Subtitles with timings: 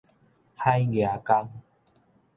[0.55, 1.47] 海蜈蚣